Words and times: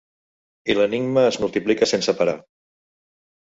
I 0.73 0.75
l'enigma 0.79 1.27
es 1.33 1.39
multiplica 1.45 1.91
sense 1.95 2.19
parar. 2.23 2.39